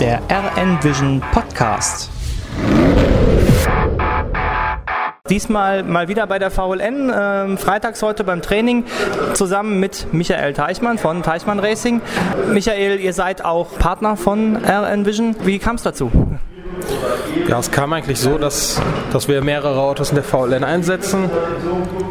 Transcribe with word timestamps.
der 0.00 0.22
RN 0.30 0.82
Vision 0.82 1.22
Podcast. 1.30 2.10
Diesmal 5.28 5.82
mal 5.82 6.08
wieder 6.08 6.26
bei 6.26 6.38
der 6.38 6.50
VLN, 6.50 7.10
äh, 7.10 7.56
freitags 7.58 8.02
heute 8.02 8.24
beim 8.24 8.40
Training, 8.40 8.84
zusammen 9.34 9.78
mit 9.78 10.06
Michael 10.12 10.54
Teichmann 10.54 10.96
von 10.96 11.22
Teichmann 11.22 11.60
Racing. 11.60 12.00
Michael, 12.50 12.98
ihr 12.98 13.12
seid 13.12 13.44
auch 13.44 13.78
Partner 13.78 14.16
von 14.16 14.56
RN 14.56 15.04
Vision. 15.04 15.36
Wie 15.44 15.58
kam 15.58 15.76
es 15.76 15.82
dazu? 15.82 16.10
Ja, 17.48 17.58
es 17.58 17.70
kam 17.70 17.92
eigentlich 17.92 18.20
so, 18.20 18.38
dass, 18.38 18.80
dass 19.12 19.28
wir 19.28 19.42
mehrere 19.42 19.80
Autos 19.80 20.10
in 20.10 20.16
der 20.16 20.24
VLN 20.24 20.64
einsetzen 20.64 21.30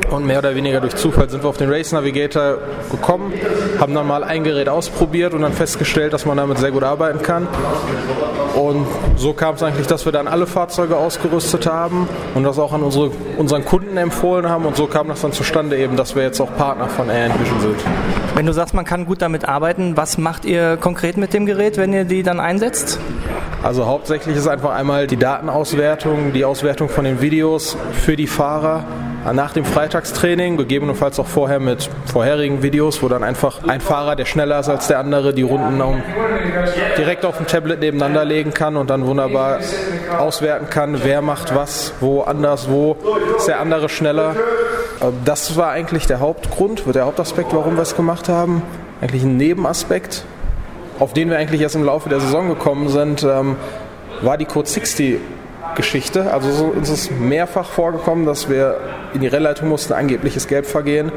und 0.09 0.25
mehr 0.25 0.39
oder 0.39 0.55
weniger 0.55 0.81
durch 0.81 0.95
Zufall 0.95 1.29
sind 1.29 1.43
wir 1.43 1.49
auf 1.49 1.57
den 1.57 1.69
Race 1.69 1.91
Navigator 1.91 2.57
gekommen, 2.91 3.33
haben 3.79 3.93
dann 3.93 4.07
mal 4.07 4.23
ein 4.23 4.43
Gerät 4.43 4.69
ausprobiert 4.69 5.33
und 5.33 5.41
dann 5.41 5.53
festgestellt, 5.53 6.13
dass 6.13 6.25
man 6.25 6.37
damit 6.37 6.57
sehr 6.57 6.71
gut 6.71 6.83
arbeiten 6.83 7.21
kann. 7.21 7.47
Und 8.55 8.87
so 9.15 9.33
kam 9.33 9.55
es 9.55 9.63
eigentlich, 9.63 9.87
dass 9.87 10.05
wir 10.05 10.11
dann 10.11 10.27
alle 10.27 10.47
Fahrzeuge 10.47 10.97
ausgerüstet 10.97 11.67
haben 11.67 12.09
und 12.35 12.43
das 12.43 12.59
auch 12.59 12.73
an 12.73 12.83
unsere, 12.83 13.11
unseren 13.37 13.63
Kunden 13.63 13.95
empfohlen 13.97 14.49
haben. 14.49 14.65
Und 14.65 14.75
so 14.75 14.87
kam 14.87 15.07
das 15.07 15.21
dann 15.21 15.31
zustande 15.31 15.77
eben, 15.77 15.95
dass 15.95 16.15
wir 16.15 16.23
jetzt 16.23 16.41
auch 16.41 16.53
Partner 16.57 16.87
von 16.87 17.09
Air 17.09 17.29
Vision 17.39 17.61
sind. 17.61 18.18
Wenn 18.35 18.45
du 18.45 18.53
sagst, 18.53 18.73
man 18.73 18.85
kann 18.85 19.05
gut 19.05 19.21
damit 19.21 19.47
arbeiten, 19.47 19.97
was 19.97 20.17
macht 20.17 20.45
ihr 20.45 20.77
konkret 20.77 21.17
mit 21.17 21.33
dem 21.33 21.45
Gerät, 21.45 21.77
wenn 21.77 21.93
ihr 21.93 22.05
die 22.05 22.23
dann 22.23 22.39
einsetzt? 22.39 22.99
Also 23.61 23.85
hauptsächlich 23.85 24.37
ist 24.37 24.47
einfach 24.47 24.71
einmal 24.71 25.07
die 25.07 25.17
Datenauswertung, 25.17 26.31
die 26.31 26.45
Auswertung 26.45 26.87
von 26.87 27.03
den 27.03 27.21
Videos 27.21 27.75
für 27.91 28.15
die 28.15 28.27
Fahrer 28.27 28.85
nach 29.33 29.51
dem 29.51 29.65
Freitagstraining, 29.65 30.55
gegebenenfalls 30.55 31.19
auch 31.19 31.27
vorher 31.27 31.59
mit 31.59 31.89
vorherigen 32.05 32.63
Videos, 32.63 33.03
wo 33.03 33.09
dann 33.09 33.23
einfach 33.23 33.67
ein 33.67 33.81
Fahrer, 33.81 34.15
der 34.15 34.25
schneller 34.25 34.59
ist 34.59 34.69
als 34.69 34.87
der 34.87 34.99
andere, 34.99 35.33
die 35.33 35.41
Runden 35.41 36.01
direkt 36.97 37.25
auf 37.25 37.37
dem 37.37 37.45
Tablet 37.45 37.81
nebeneinander 37.81 38.23
legen 38.23 38.53
kann 38.53 38.77
und 38.77 38.89
dann 38.89 39.05
wunderbar 39.05 39.59
auswerten 40.17 40.69
kann, 40.69 41.03
wer 41.03 41.21
macht 41.21 41.53
was, 41.53 41.93
wo 41.99 42.21
anders, 42.21 42.69
wo 42.69 42.95
ist 43.37 43.47
der 43.47 43.59
andere 43.59 43.89
schneller. 43.89 44.35
Das 45.23 45.55
war 45.55 45.69
eigentlich 45.71 46.07
der 46.07 46.19
Hauptgrund, 46.19 46.83
der 46.93 47.05
Hauptaspekt, 47.05 47.53
warum 47.53 47.75
wir 47.75 47.83
es 47.83 47.95
gemacht 47.95 48.27
haben. 48.27 48.61
Eigentlich 49.01 49.23
ein 49.23 49.37
Nebenaspekt, 49.37 50.25
auf 50.99 51.13
den 51.13 51.29
wir 51.29 51.37
eigentlich 51.37 51.61
erst 51.61 51.75
im 51.75 51.83
Laufe 51.85 52.09
der 52.09 52.19
Saison 52.19 52.49
gekommen 52.49 52.89
sind, 52.89 53.23
ähm, 53.23 53.55
war 54.21 54.37
die 54.37 54.45
Code 54.45 54.67
60 54.67 55.19
Geschichte. 55.75 56.33
Also 56.33 56.51
so, 56.51 56.65
uns 56.65 56.89
ist 56.89 57.11
mehrfach 57.11 57.69
vorgekommen, 57.69 58.25
dass 58.25 58.49
wir 58.49 58.77
in 59.13 59.21
die 59.21 59.27
Rennleitung 59.27 59.69
mussten, 59.69 59.93
angebliches 59.93 60.47
Gelbvergehen 60.47 61.13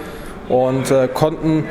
und 0.48 0.90
äh, 0.92 1.08
konnten 1.08 1.64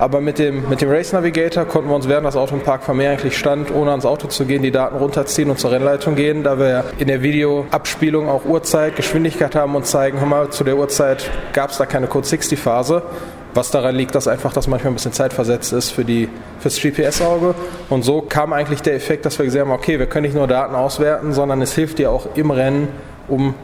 aber 0.00 0.22
mit 0.22 0.38
dem, 0.38 0.66
mit 0.70 0.80
dem 0.80 0.90
Race 0.90 1.12
Navigator 1.12 1.66
konnten 1.66 1.90
wir 1.90 1.94
uns 1.94 2.08
während 2.08 2.26
das 2.26 2.34
Auto 2.34 2.54
im 2.54 2.62
Park 2.62 2.82
Vermeer 2.84 3.10
eigentlich 3.10 3.36
stand, 3.36 3.70
ohne 3.70 3.90
ans 3.90 4.06
Auto 4.06 4.28
zu 4.28 4.46
gehen, 4.46 4.62
die 4.62 4.70
Daten 4.70 4.96
runterziehen 4.96 5.50
und 5.50 5.58
zur 5.58 5.72
Rennleitung 5.72 6.14
gehen, 6.14 6.42
da 6.42 6.58
wir 6.58 6.84
in 6.98 7.06
der 7.06 7.20
Videoabspielung 7.20 8.26
auch 8.26 8.46
Uhrzeit, 8.46 8.96
Geschwindigkeit 8.96 9.54
haben 9.54 9.76
und 9.76 9.84
zeigen, 9.84 10.18
hör 10.18 10.26
mal, 10.26 10.48
zu 10.48 10.64
der 10.64 10.78
Uhrzeit 10.78 11.30
gab 11.52 11.70
es 11.70 11.76
da 11.76 11.84
keine 11.84 12.06
Code 12.06 12.26
60 12.26 12.58
Phase. 12.58 13.02
Was 13.52 13.70
daran 13.70 13.94
liegt, 13.94 14.14
dass 14.14 14.26
einfach 14.26 14.54
das 14.54 14.68
manchmal 14.68 14.92
ein 14.92 14.94
bisschen 14.94 15.12
zeitversetzt 15.12 15.74
ist 15.74 15.90
für 15.90 16.04
die, 16.04 16.30
fürs 16.60 16.80
GPS-Auge. 16.80 17.54
Und 17.90 18.02
so 18.02 18.22
kam 18.22 18.54
eigentlich 18.54 18.80
der 18.80 18.94
Effekt, 18.94 19.26
dass 19.26 19.38
wir 19.38 19.44
gesehen 19.44 19.62
haben, 19.62 19.72
okay, 19.72 19.98
wir 19.98 20.06
können 20.06 20.22
nicht 20.22 20.36
nur 20.36 20.46
Daten 20.46 20.74
auswerten, 20.76 21.34
sondern 21.34 21.60
es 21.60 21.74
hilft 21.74 21.98
dir 21.98 22.10
auch 22.10 22.26
im 22.36 22.52
Rennen, 22.52 22.88
um 23.28 23.54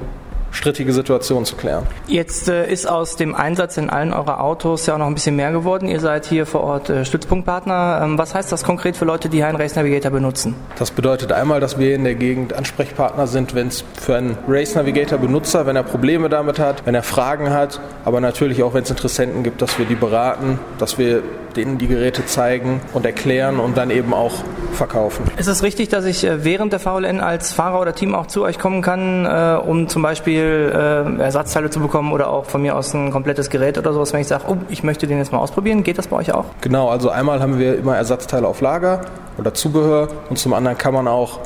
strittige 0.51 0.93
Situationen 0.93 1.45
zu 1.45 1.57
klären. 1.57 1.87
Jetzt 2.07 2.49
äh, 2.49 2.71
ist 2.71 2.89
aus 2.89 3.17
dem 3.17 3.35
Einsatz 3.35 3.77
in 3.77 3.91
allen 3.91 4.13
eurer 4.13 4.41
Autos 4.41 4.87
ja 4.87 4.95
auch 4.95 4.99
noch 4.99 5.07
ein 5.07 5.15
bisschen 5.15 5.37
mehr 5.37 5.53
geworden. 5.53 5.89
Ihr 5.89 6.01
seid 6.01 6.27
hier 6.27 6.47
vor 6.47 6.63
Ort 6.63 6.91
äh, 6.91 7.05
Stützpunktpartner. 7.05 8.01
Ähm, 8.03 8.19
was 8.19 8.35
heißt 8.35 8.51
das 8.53 8.65
konkret 8.65 8.97
für 8.97 9.05
Leute, 9.05 9.29
die 9.29 9.43
einen 9.43 9.57
Race 9.57 9.77
Navigator 9.77 10.11
benutzen? 10.11 10.55
Das 10.79 10.91
bedeutet 10.91 11.33
einmal, 11.33 11.61
dass 11.61 11.79
wir 11.79 11.95
in 11.95 12.05
der 12.05 12.15
Gegend 12.15 12.53
Ansprechpartner 12.53 13.27
sind, 13.27 13.55
wenn 13.55 13.69
es 13.69 13.85
für 14.01 14.17
einen 14.17 14.37
Race 14.49 14.75
Navigator 14.75 15.19
Benutzer, 15.19 15.67
wenn 15.67 15.77
er 15.77 15.83
Probleme 15.83 16.29
damit 16.29 16.59
hat, 16.59 16.87
wenn 16.87 16.95
er 16.95 17.03
Fragen 17.03 17.51
hat, 17.51 17.81
aber 18.05 18.21
natürlich 18.21 18.63
auch, 18.63 18.75
wenn 18.75 18.83
es 18.83 18.91
Interessenten 18.91 19.43
gibt, 19.43 19.63
dass 19.63 19.79
wir 19.79 19.87
die 19.87 19.95
beraten, 19.95 20.59
dass 20.79 20.99
wir 20.99 21.23
denen 21.57 21.79
die 21.79 21.89
Geräte 21.89 22.27
zeigen 22.27 22.81
und 22.93 23.07
erklären 23.07 23.59
und 23.59 23.77
dann 23.77 23.91
eben 23.91 24.13
auch 24.15 24.33
verkaufen. 24.73 25.25
Ist 25.37 25.49
es 25.49 25.63
richtig, 25.63 25.89
dass 25.89 26.05
ich 26.05 26.25
äh, 26.25 26.45
während 26.45 26.73
der 26.73 26.81
VLN 26.81 27.21
als 27.21 27.53
Fahrer 27.53 27.81
oder 27.81 27.95
Team 27.95 28.15
auch 28.15 28.27
zu 28.27 28.43
euch 28.43 28.59
kommen 28.59 28.83
kann, 28.83 29.25
äh, 29.25 29.59
um 29.59 29.89
zum 29.89 30.03
Beispiel 30.03 30.73
äh, 30.73 31.23
Ersatzteile 31.23 31.71
zu 31.71 31.81
bekommen 31.81 32.13
oder 32.13 32.31
auch 32.31 32.45
von 32.45 32.63
mir 32.63 32.77
aus 32.77 32.95
ein 32.95 33.11
komplettes 33.11 33.51
Gerät 33.51 33.79
oder 33.79 33.93
sowas, 33.93 34.13
wenn 34.13 34.21
ich 34.21 34.29
sage, 34.29 34.45
oh, 34.49 34.57
ich 34.69 34.83
möchte 34.83 35.07
den 35.07 35.19
jetzt 35.19 35.33
mal 35.33 35.39
ausprobieren? 35.39 35.83
Geht 35.83 35.99
das 35.99 36.09
bei 36.09 36.17
euch 36.17 36.33
auch? 36.33 36.45
Genau, 36.61 36.89
also 36.89 37.11
einmal 37.11 37.41
haben 37.41 37.59
wir 37.59 37.77
immer 37.79 37.97
Ersatzteile 37.97 38.47
auf 38.47 38.61
Lager 38.61 39.01
oder 39.39 39.55
Zubehör 39.55 40.09
und 40.29 40.39
zum 40.39 40.53
anderen 40.53 40.79
kann 40.79 40.95
man 40.95 41.09
auch 41.09 41.41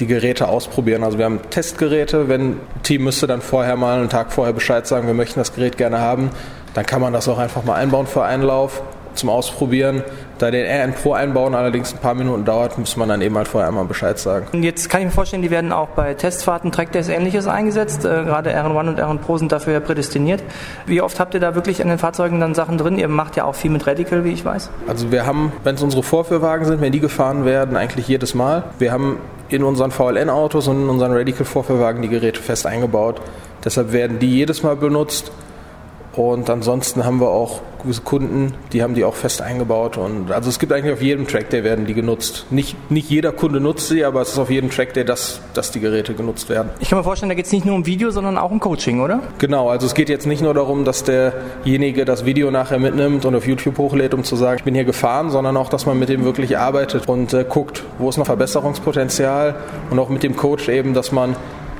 die 0.00 0.06
Geräte 0.06 0.48
ausprobieren. 0.48 1.04
Also 1.04 1.18
wir 1.18 1.26
haben 1.26 1.40
Testgeräte, 1.50 2.28
wenn 2.28 2.40
ein 2.40 2.60
Team 2.82 3.04
müsste 3.04 3.26
dann 3.26 3.40
vorher 3.40 3.76
mal 3.76 3.98
einen 3.98 4.08
Tag 4.08 4.32
vorher 4.32 4.52
Bescheid 4.52 4.86
sagen, 4.86 5.06
wir 5.06 5.14
möchten 5.14 5.38
das 5.38 5.54
Gerät 5.54 5.76
gerne 5.76 6.00
haben, 6.00 6.30
dann 6.74 6.86
kann 6.86 7.00
man 7.00 7.12
das 7.12 7.28
auch 7.28 7.38
einfach 7.38 7.64
mal 7.64 7.74
einbauen 7.74 8.06
für 8.06 8.22
Einlauf 8.22 8.82
zum 9.14 9.28
Ausprobieren. 9.28 10.02
Da 10.38 10.50
den 10.50 10.66
RN 10.66 10.94
Pro 10.94 11.12
einbauen 11.12 11.54
allerdings 11.54 11.92
ein 11.92 11.98
paar 11.98 12.14
Minuten 12.14 12.44
dauert, 12.44 12.76
muss 12.78 12.96
man 12.96 13.08
dann 13.08 13.22
eben 13.22 13.36
halt 13.36 13.46
vorher 13.46 13.68
einmal 13.68 13.84
Bescheid 13.84 14.18
sagen. 14.18 14.46
Und 14.52 14.62
jetzt 14.62 14.88
kann 14.90 15.00
ich 15.00 15.06
mir 15.06 15.12
vorstellen, 15.12 15.42
die 15.42 15.50
werden 15.50 15.72
auch 15.72 15.88
bei 15.88 16.14
Testfahrten 16.14 16.72
Trackdays 16.72 17.08
ähnliches 17.08 17.46
eingesetzt. 17.46 18.04
Äh, 18.04 18.24
gerade 18.24 18.50
RN1 18.50 18.88
und 18.88 18.98
RN 18.98 19.18
Pro 19.20 19.38
sind 19.38 19.52
dafür 19.52 19.72
ja 19.74 19.80
prädestiniert. 19.80 20.42
Wie 20.86 21.00
oft 21.00 21.20
habt 21.20 21.34
ihr 21.34 21.40
da 21.40 21.54
wirklich 21.54 21.82
an 21.82 21.88
den 21.88 21.98
Fahrzeugen 21.98 22.40
dann 22.40 22.54
Sachen 22.54 22.78
drin? 22.78 22.98
Ihr 22.98 23.08
macht 23.08 23.36
ja 23.36 23.44
auch 23.44 23.54
viel 23.54 23.70
mit 23.70 23.86
Radical, 23.86 24.24
wie 24.24 24.32
ich 24.32 24.44
weiß. 24.44 24.70
Also 24.88 25.12
wir 25.12 25.26
haben, 25.26 25.52
wenn 25.62 25.76
es 25.76 25.82
unsere 25.82 26.02
Vorführwagen 26.02 26.66
sind, 26.66 26.80
wenn 26.80 26.92
die 26.92 27.00
gefahren 27.00 27.44
werden, 27.44 27.76
eigentlich 27.76 28.08
jedes 28.08 28.34
Mal. 28.34 28.64
Wir 28.78 28.92
haben 28.92 29.18
in 29.48 29.62
unseren 29.62 29.90
VLN-Autos 29.90 30.68
und 30.68 30.82
in 30.82 30.88
unseren 30.88 31.12
Radical-Vorführwagen 31.12 32.02
die 32.02 32.08
Geräte 32.08 32.40
fest 32.40 32.66
eingebaut. 32.66 33.20
Deshalb 33.64 33.92
werden 33.92 34.18
die 34.18 34.34
jedes 34.34 34.62
Mal 34.62 34.76
benutzt. 34.76 35.30
Und 36.14 36.50
ansonsten 36.50 37.04
haben 37.04 37.20
wir 37.20 37.28
auch 37.28 37.60
gewisse 37.82 38.02
Kunden, 38.02 38.54
die 38.72 38.82
haben 38.82 38.94
die 38.94 39.04
auch 39.04 39.14
fest 39.14 39.40
eingebaut. 39.42 39.96
Und 39.96 40.30
also 40.30 40.48
es 40.48 40.58
gibt 40.58 40.72
eigentlich 40.72 40.92
auf 40.92 41.02
jedem 41.02 41.26
Track 41.26 41.50
Day 41.50 41.64
werden 41.64 41.86
die 41.86 41.94
genutzt. 41.94 42.46
Nicht, 42.50 42.90
nicht 42.90 43.10
jeder 43.10 43.32
Kunde 43.32 43.60
nutzt 43.60 43.88
sie, 43.88 44.04
aber 44.04 44.20
es 44.20 44.30
ist 44.30 44.38
auf 44.38 44.50
jedem 44.50 44.70
Track 44.70 44.92
Day, 44.94 45.04
dass, 45.04 45.40
dass 45.54 45.70
die 45.70 45.80
Geräte 45.80 46.14
genutzt 46.14 46.48
werden. 46.48 46.70
Ich 46.80 46.90
kann 46.90 46.98
mir 46.98 47.04
vorstellen, 47.04 47.30
da 47.30 47.34
geht 47.34 47.46
es 47.46 47.52
nicht 47.52 47.64
nur 47.64 47.74
um 47.74 47.86
Video, 47.86 48.10
sondern 48.10 48.38
auch 48.38 48.50
um 48.50 48.60
Coaching, 48.60 49.00
oder? 49.00 49.20
Genau, 49.38 49.68
also 49.68 49.86
es 49.86 49.94
geht 49.94 50.08
jetzt 50.08 50.26
nicht 50.26 50.42
nur 50.42 50.54
darum, 50.54 50.84
dass 50.84 51.04
derjenige 51.04 52.04
das 52.04 52.24
Video 52.24 52.50
nachher 52.50 52.78
mitnimmt 52.78 53.24
und 53.24 53.34
auf 53.34 53.46
YouTube 53.46 53.78
hochlädt, 53.78 54.14
um 54.14 54.22
zu 54.22 54.36
sagen, 54.36 54.58
ich 54.58 54.64
bin 54.64 54.74
hier 54.74 54.84
gefahren, 54.84 55.30
sondern 55.30 55.56
auch, 55.56 55.70
dass 55.70 55.86
man 55.86 55.98
mit 55.98 56.08
dem 56.08 56.24
wirklich 56.24 56.58
arbeitet 56.58 57.08
und 57.08 57.32
äh, 57.32 57.44
guckt, 57.48 57.84
wo 57.98 58.08
ist 58.08 58.18
noch 58.18 58.26
Verbesserungspotenzial 58.26 59.54
und 59.90 59.98
auch 59.98 60.08
mit 60.08 60.22
dem 60.22 60.36
Coach 60.36 60.68
eben, 60.68 60.94
dass 60.94 61.10
man 61.10 61.36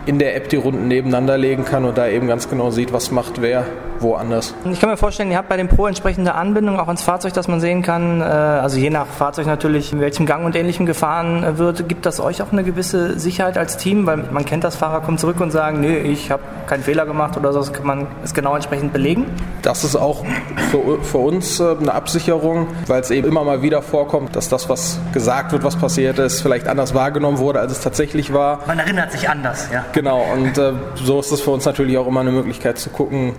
in 0.07 0.19
der 0.19 0.35
App 0.35 0.49
die 0.49 0.57
Runden 0.57 0.89
nebeneinander 0.89 1.39
legen 1.39 1.65
kann 1.65 1.85
und 1.85 1.97
da 1.97 2.09
eben 2.09 2.27
ganz 2.27 2.49
genau 2.49 2.71
sieht, 2.71 2.93
was 2.93 3.13
macht 3.13 3.41
wer 3.41 3.67
woanders. 4.03 4.55
Ich 4.71 4.81
kann 4.81 4.91
mir 4.91 4.97
vorstellen, 4.97 5.31
ihr 5.31 5.37
habt 5.37 5.49
bei 5.49 5.57
dem 5.57 5.69
Pro 5.69 5.87
entsprechende 5.87 6.35
Anbindung 6.35 6.79
auch 6.79 6.87
ans 6.87 7.03
Fahrzeug, 7.03 7.33
dass 7.33 7.49
man 7.49 7.61
sehen 7.61 7.83
kann, 7.83 8.21
äh, 8.21 8.25
also 8.25 8.79
je 8.79 8.91
nach 8.91 9.07
Fahrzeug 9.07 9.47
natürlich, 9.47 9.93
in 9.93 10.01
welchem 10.01 10.27
Gang 10.27 10.45
und 10.45 10.57
ähnlichem 10.57 10.87
gefahren 10.87 11.59
wird. 11.59 11.89
Gibt 11.89 12.07
das 12.07 12.21
euch 12.21 12.43
auch 12.43 12.53
eine 12.53 12.65
gewisse 12.65 13.19
Sicherheit 13.19 13.57
als 13.57 13.77
Team? 13.77 14.07
Weil 14.07 14.19
man 14.31 14.45
kennt 14.45 14.65
das, 14.65 14.77
Fahrer 14.77 15.01
kommen 15.01 15.19
zurück 15.19 15.41
und 15.41 15.51
sagen, 15.51 15.81
nee, 15.81 15.99
ich 15.99 16.31
habe 16.31 16.43
keinen 16.67 16.83
Fehler 16.83 17.07
gemacht 17.07 17.37
oder 17.37 17.53
so, 17.53 17.61
das 17.61 17.73
kann 17.73 17.87
man 17.87 18.07
es 18.25 18.35
genau 18.35 18.55
entsprechend 18.55 18.93
belegen? 18.93 19.27
Das 19.63 19.85
ist 19.85 19.97
auch 19.97 20.25
für, 20.71 21.03
für 21.03 21.19
uns 21.19 21.61
äh, 21.61 21.77
eine 21.81 21.95
Absicherung, 21.95 22.67
weil 22.87 23.01
es 23.01 23.11
eben 23.11 23.29
immer 23.29 23.45
mal 23.45 23.63
wieder 23.63 23.83
vorkommt, 23.83 24.37
dass 24.37 24.49
das, 24.49 24.69
was 24.69 24.99
gesagt 25.13 25.53
wird, 25.53 25.65
was 25.65 25.77
passiert 25.77 26.19
ist, 26.19 26.41
vielleicht 26.41 26.69
anders 26.69 26.95
wahrgenommen 26.95 27.39
wurde, 27.39 27.61
als 27.61 27.73
es 27.73 27.81
tatsächlich 27.81 28.33
war. 28.33 28.61
Man 28.67 28.79
erinnert 28.79 29.13
sich 29.13 29.29
anders, 29.29 29.69
ja. 29.73 29.85
Genau, 29.93 30.25
und 30.33 30.59
äh, 30.59 30.73
so 30.95 31.21
ist 31.21 31.33
es 31.33 31.41
für 31.41 31.51
uns 31.51 31.65
natürlich 31.65 31.99
auch 31.99 32.07
immer 32.07 32.21
eine 32.21 32.33
Möglichkeit 32.33 32.79
zu 32.79 32.91
gucken, 32.91 33.35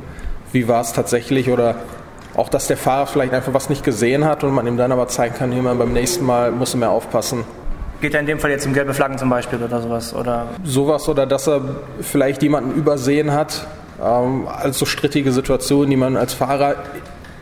wie 0.54 0.68
war 0.68 0.82
es 0.82 0.94
tatsächlich 0.94 1.50
oder 1.50 1.76
auch, 2.36 2.50
dass 2.50 2.68
der 2.68 2.78
Fahrer 2.78 3.06
vielleicht 3.06 3.34
einfach 3.34 3.54
was 3.54 3.70
nicht 3.70 3.84
gesehen 3.84 4.26
hat 4.26 4.44
und 4.44 4.54
man 4.54 4.66
ihm 4.66 4.78
dann 4.78 4.92
aber 4.92 5.08
zeigen 5.08 5.36
kann, 5.36 5.52
hier 5.52 5.62
beim 5.62 5.94
nächsten 5.94 6.26
Mal 6.26 6.52
muss 6.52 6.74
er 6.74 6.80
mehr 6.80 6.90
aufpassen. 6.90 7.44
Geht 8.02 8.14
er 8.16 8.20
in 8.20 8.26
dem 8.26 8.40
Fall 8.40 8.52
jetzt 8.52 8.66
um 8.66 8.74
gelbe 8.74 8.94
Flaggen 8.94 9.18
zum 9.18 9.30
Beispiel 9.30 9.62
oder 9.62 9.82
sowas? 9.82 10.14
Oder? 10.14 10.48
Sowas 10.64 11.08
oder 11.08 11.26
dass 11.26 11.48
er 11.48 11.62
vielleicht 12.02 12.42
jemanden 12.42 12.74
übersehen 12.74 13.32
hat, 13.32 13.68
ähm, 14.04 14.48
als 14.48 14.80
so 14.80 14.86
strittige 14.86 15.32
Situationen, 15.32 15.90
die 15.90 15.96
man 15.96 16.18
als 16.18 16.34
Fahrer 16.34 16.76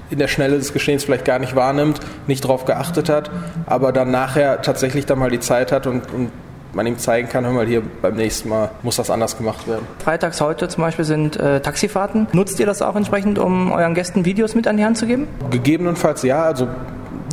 in 0.10 0.20
der 0.20 0.28
Schnelle 0.28 0.58
des 0.58 0.74
Geschehens 0.74 1.06
vielleicht 1.06 1.26
gar 1.26 1.40
nicht 1.40 1.56
wahrnimmt, 1.56 2.02
nicht 2.28 2.44
darauf 2.44 2.66
geachtet 2.66 3.10
hat, 3.10 3.32
aber 3.66 3.94
dann 3.94 4.12
nachher 4.12 4.62
tatsächlich 4.62 5.06
dann 5.06 5.20
mal 5.20 5.32
die 5.32 5.40
Zeit 5.40 5.72
hat 5.72 5.88
und, 5.88 6.04
und 6.14 6.32
man 6.74 6.88
ihm 6.88 6.98
zeigen 6.98 7.30
kann, 7.30 7.46
hör 7.46 7.54
mal 7.54 7.66
hier, 7.66 7.82
beim 8.02 8.16
nächsten 8.16 8.50
Mal 8.50 8.72
muss 8.84 8.96
das 8.96 9.10
anders 9.10 9.38
gemacht 9.38 9.68
werden. 9.68 9.86
Freitags 10.04 10.42
heute 10.42 10.68
zum 10.68 10.84
Beispiel 10.84 11.06
sind 11.06 11.38
äh, 11.38 11.60
Taxifahrten. 11.60 12.28
Nutzt 12.34 12.60
ihr 12.60 12.66
das 12.66 12.82
auch 12.82 12.96
entsprechend, 12.96 13.40
um 13.40 13.72
euren 13.72 13.94
Gästen 13.94 14.26
Videos 14.26 14.56
mit 14.56 14.68
an 14.68 14.78
die 14.78 14.86
Hand 14.86 14.98
zu 14.98 15.06
geben? 15.06 15.28
Gegebenenfalls 15.50 16.24
ja, 16.24 16.44
also 16.44 16.68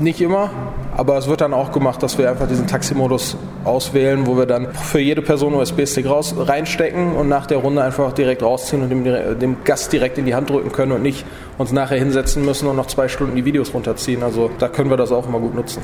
nicht 0.01 0.21
immer, 0.21 0.51
aber 0.97 1.17
es 1.17 1.29
wird 1.29 1.41
dann 1.41 1.55
auch 1.55 1.73
gemacht, 1.73 2.03
dass 2.03 2.19
wir 2.19 2.31
einfach 2.31 2.49
diesen 2.49 2.67
Taximodus 2.67 3.37
auswählen, 3.65 4.27
wo 4.27 4.37
wir 4.37 4.47
dann 4.47 4.73
für 4.73 4.99
jede 4.99 5.23
Person 5.23 5.55
USB-Stick 5.55 6.07
reinstecken 6.09 7.13
und 7.13 7.29
nach 7.29 7.47
der 7.47 7.59
Runde 7.59 7.83
einfach 7.83 8.13
direkt 8.13 8.43
rausziehen 8.43 8.83
und 8.83 8.89
dem, 8.91 9.05
dem, 9.39 9.57
Gast 9.65 9.93
direkt 9.93 10.19
in 10.19 10.27
die 10.27 10.35
Hand 10.35 10.51
drücken 10.51 10.73
können 10.73 10.93
und 10.93 11.03
nicht 11.03 11.25
uns 11.59 11.73
nachher 11.73 11.99
hinsetzen 11.99 12.45
müssen 12.45 12.69
und 12.69 12.77
noch 12.77 12.87
zwei 12.87 13.09
Stunden 13.09 13.37
die 13.37 13.45
Videos 13.45 13.75
runterziehen. 13.75 14.23
Also 14.23 14.51
da 14.59 14.69
können 14.69 14.91
wir 14.91 14.97
das 14.97 15.13
auch 15.13 15.27
immer 15.29 15.39
gut 15.39 15.55
nutzen. 15.55 15.83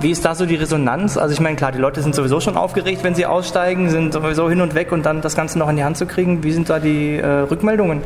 Wie 0.00 0.10
ist 0.10 0.24
da 0.24 0.34
so 0.34 0.46
die 0.46 0.56
Resonanz? 0.56 1.16
Also 1.16 1.32
ich 1.32 1.40
meine, 1.40 1.56
klar, 1.56 1.72
die 1.72 1.78
Leute 1.78 2.02
sind 2.02 2.14
sowieso 2.14 2.40
schon 2.40 2.56
aufgeregt, 2.56 3.04
wenn 3.04 3.14
sie 3.14 3.26
aussteigen, 3.26 3.90
sind 3.90 4.12
sowieso 4.12 4.48
hin 4.48 4.60
und 4.60 4.74
weg 4.74 4.92
und 4.92 5.04
dann 5.04 5.20
das 5.20 5.36
Ganze 5.36 5.58
noch 5.58 5.68
in 5.68 5.76
die 5.76 5.84
Hand 5.84 5.96
zu 5.96 6.06
kriegen. 6.06 6.42
Wie 6.42 6.52
sind 6.52 6.70
da 6.70 6.78
die 6.78 7.16
äh, 7.16 7.26
Rückmeldungen? 7.26 8.02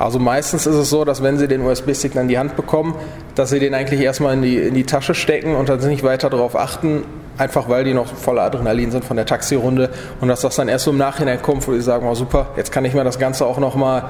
Also 0.00 0.18
meistens 0.18 0.66
ist 0.66 0.76
es 0.76 0.88
so, 0.88 1.04
dass 1.04 1.22
wenn 1.22 1.36
Sie 1.36 1.46
den 1.46 1.60
USB-Stick 1.60 2.14
in 2.14 2.26
die 2.26 2.38
Hand 2.38 2.56
bekommen, 2.56 2.94
dass 3.34 3.50
Sie 3.50 3.58
den 3.58 3.74
eigentlich 3.74 4.00
erstmal 4.00 4.32
in 4.32 4.40
die, 4.40 4.56
in 4.56 4.74
die 4.74 4.84
Tasche 4.84 5.14
stecken 5.14 5.54
und 5.54 5.68
dann 5.68 5.78
nicht 5.86 6.02
weiter 6.02 6.30
darauf 6.30 6.56
achten, 6.56 7.04
einfach 7.36 7.68
weil 7.68 7.84
die 7.84 7.92
noch 7.92 8.06
voller 8.06 8.42
Adrenalin 8.42 8.90
sind 8.90 9.04
von 9.04 9.18
der 9.18 9.26
Taxirunde 9.26 9.90
und 10.22 10.28
dass 10.28 10.40
das 10.40 10.56
dann 10.56 10.68
erst 10.68 10.86
so 10.86 10.90
im 10.90 10.96
Nachhinein 10.96 11.42
kommt, 11.42 11.68
wo 11.68 11.72
die 11.72 11.82
sagen, 11.82 12.08
oh 12.08 12.14
super, 12.14 12.48
jetzt 12.56 12.72
kann 12.72 12.86
ich 12.86 12.94
mir 12.94 13.04
das 13.04 13.18
Ganze 13.18 13.44
auch 13.44 13.58
nochmal 13.58 14.04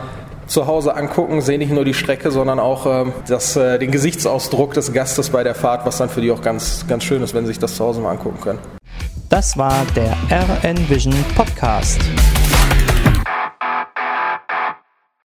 zu 0.46 0.68
Hause 0.68 0.94
angucken, 0.94 1.40
sehe 1.40 1.58
nicht 1.58 1.72
nur 1.72 1.84
die 1.84 1.94
Strecke, 1.94 2.30
sondern 2.30 2.60
auch 2.60 2.86
ähm, 2.86 3.12
das, 3.26 3.56
äh, 3.56 3.80
den 3.80 3.90
Gesichtsausdruck 3.90 4.74
des 4.74 4.92
Gastes 4.92 5.30
bei 5.30 5.42
der 5.42 5.56
Fahrt, 5.56 5.86
was 5.86 5.98
dann 5.98 6.08
für 6.08 6.20
die 6.20 6.30
auch 6.30 6.42
ganz, 6.42 6.84
ganz 6.86 7.02
schön 7.02 7.20
ist, 7.20 7.34
wenn 7.34 7.46
sie 7.46 7.48
sich 7.48 7.58
das 7.58 7.74
zu 7.74 7.84
Hause 7.84 8.00
mal 8.00 8.10
angucken 8.10 8.40
können. 8.40 8.58
Das 9.28 9.56
war 9.56 9.84
der 9.96 10.16
RN 10.30 10.88
Vision 10.88 11.14
Podcast. 11.34 12.00